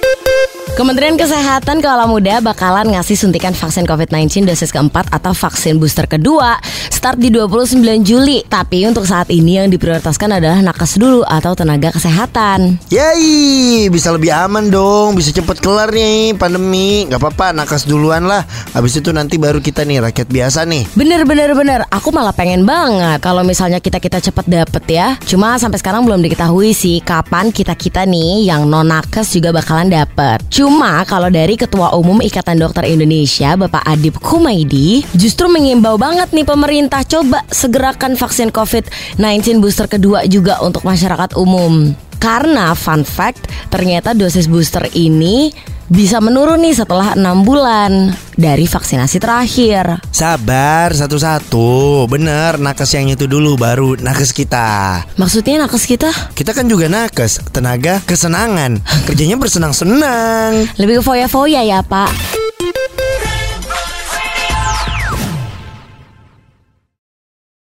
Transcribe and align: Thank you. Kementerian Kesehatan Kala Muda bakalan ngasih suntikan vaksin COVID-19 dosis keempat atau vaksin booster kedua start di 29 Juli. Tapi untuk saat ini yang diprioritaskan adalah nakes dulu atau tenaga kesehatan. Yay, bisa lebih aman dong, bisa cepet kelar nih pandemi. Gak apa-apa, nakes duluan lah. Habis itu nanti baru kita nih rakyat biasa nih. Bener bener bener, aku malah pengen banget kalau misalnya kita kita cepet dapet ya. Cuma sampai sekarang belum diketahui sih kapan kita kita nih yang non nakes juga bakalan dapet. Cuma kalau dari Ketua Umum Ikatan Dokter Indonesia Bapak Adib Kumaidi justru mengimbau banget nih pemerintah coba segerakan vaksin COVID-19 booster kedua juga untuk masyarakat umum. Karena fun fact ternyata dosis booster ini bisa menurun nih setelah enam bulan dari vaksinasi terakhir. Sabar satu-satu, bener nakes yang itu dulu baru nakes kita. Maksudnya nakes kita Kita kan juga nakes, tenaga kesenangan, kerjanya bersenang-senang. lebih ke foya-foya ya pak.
Thank 0.00 0.26
you. 0.26 0.33
Kementerian 0.74 1.14
Kesehatan 1.14 1.78
Kala 1.78 2.02
Muda 2.10 2.42
bakalan 2.42 2.98
ngasih 2.98 3.14
suntikan 3.14 3.54
vaksin 3.54 3.86
COVID-19 3.86 4.42
dosis 4.42 4.74
keempat 4.74 5.06
atau 5.14 5.30
vaksin 5.30 5.78
booster 5.78 6.02
kedua 6.10 6.58
start 6.90 7.22
di 7.22 7.30
29 7.30 7.78
Juli. 8.00 8.42
Tapi 8.42 8.82
untuk 8.88 9.06
saat 9.06 9.30
ini 9.30 9.62
yang 9.62 9.70
diprioritaskan 9.70 10.42
adalah 10.42 10.58
nakes 10.64 10.98
dulu 10.98 11.20
atau 11.22 11.54
tenaga 11.54 11.94
kesehatan. 11.94 12.82
Yay, 12.88 13.86
bisa 13.86 14.10
lebih 14.10 14.34
aman 14.34 14.66
dong, 14.66 15.14
bisa 15.14 15.30
cepet 15.30 15.62
kelar 15.62 15.94
nih 15.94 16.34
pandemi. 16.34 17.06
Gak 17.06 17.22
apa-apa, 17.22 17.52
nakes 17.54 17.86
duluan 17.86 18.26
lah. 18.26 18.42
Habis 18.74 18.98
itu 18.98 19.14
nanti 19.14 19.38
baru 19.38 19.62
kita 19.62 19.86
nih 19.86 20.02
rakyat 20.10 20.26
biasa 20.32 20.66
nih. 20.66 20.90
Bener 20.98 21.22
bener 21.22 21.54
bener, 21.54 21.86
aku 21.86 22.10
malah 22.10 22.34
pengen 22.34 22.66
banget 22.66 23.22
kalau 23.22 23.46
misalnya 23.46 23.78
kita 23.78 24.02
kita 24.02 24.18
cepet 24.18 24.50
dapet 24.50 24.82
ya. 24.90 25.14
Cuma 25.22 25.54
sampai 25.54 25.78
sekarang 25.78 26.02
belum 26.02 26.18
diketahui 26.18 26.74
sih 26.74 26.98
kapan 26.98 27.54
kita 27.54 27.78
kita 27.78 28.08
nih 28.08 28.50
yang 28.50 28.66
non 28.66 28.90
nakes 28.90 29.38
juga 29.38 29.54
bakalan 29.54 29.86
dapet. 29.86 30.40
Cuma 30.64 31.04
kalau 31.04 31.28
dari 31.28 31.60
Ketua 31.60 31.92
Umum 31.92 32.24
Ikatan 32.24 32.56
Dokter 32.56 32.88
Indonesia 32.88 33.52
Bapak 33.52 33.84
Adib 33.84 34.16
Kumaidi 34.16 35.04
justru 35.12 35.44
mengimbau 35.44 36.00
banget 36.00 36.32
nih 36.32 36.48
pemerintah 36.48 37.04
coba 37.04 37.44
segerakan 37.52 38.16
vaksin 38.16 38.48
COVID-19 38.48 39.60
booster 39.60 39.84
kedua 39.92 40.24
juga 40.24 40.64
untuk 40.64 40.80
masyarakat 40.88 41.36
umum. 41.36 41.92
Karena 42.18 42.72
fun 42.72 43.02
fact 43.04 43.50
ternyata 43.68 44.16
dosis 44.16 44.48
booster 44.48 44.88
ini 44.94 45.52
bisa 45.88 46.16
menurun 46.16 46.64
nih 46.64 46.72
setelah 46.72 47.12
enam 47.12 47.44
bulan 47.44 48.16
dari 48.34 48.64
vaksinasi 48.64 49.20
terakhir. 49.20 50.00
Sabar 50.08 50.96
satu-satu, 50.96 52.04
bener 52.08 52.56
nakes 52.56 52.96
yang 52.96 53.12
itu 53.12 53.28
dulu 53.28 53.60
baru 53.60 54.00
nakes 54.00 54.32
kita. 54.32 55.04
Maksudnya 55.20 55.60
nakes 55.64 55.84
kita 55.84 56.10
Kita 56.32 56.56
kan 56.56 56.66
juga 56.66 56.88
nakes, 56.88 57.52
tenaga 57.52 58.00
kesenangan, 58.08 58.80
kerjanya 59.06 59.36
bersenang-senang. 59.36 60.72
lebih 60.80 61.00
ke 61.00 61.02
foya-foya 61.04 61.62
ya 61.62 61.84
pak. 61.84 62.33